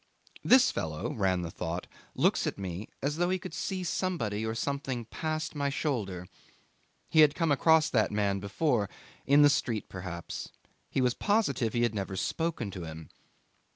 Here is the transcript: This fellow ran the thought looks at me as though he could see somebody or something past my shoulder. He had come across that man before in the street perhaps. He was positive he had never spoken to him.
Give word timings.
This 0.43 0.71
fellow 0.71 1.13
ran 1.13 1.43
the 1.43 1.51
thought 1.51 1.85
looks 2.15 2.47
at 2.47 2.57
me 2.57 2.89
as 3.03 3.17
though 3.17 3.29
he 3.29 3.37
could 3.37 3.53
see 3.53 3.83
somebody 3.83 4.43
or 4.43 4.55
something 4.55 5.05
past 5.05 5.53
my 5.53 5.69
shoulder. 5.69 6.27
He 7.07 7.19
had 7.19 7.35
come 7.35 7.51
across 7.51 7.87
that 7.91 8.09
man 8.11 8.39
before 8.39 8.89
in 9.27 9.43
the 9.43 9.47
street 9.51 9.89
perhaps. 9.89 10.49
He 10.89 11.01
was 11.01 11.13
positive 11.13 11.73
he 11.73 11.83
had 11.83 11.93
never 11.93 12.15
spoken 12.15 12.71
to 12.71 12.83
him. 12.83 13.09